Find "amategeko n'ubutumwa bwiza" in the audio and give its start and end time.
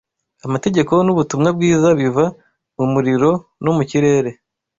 0.45-1.87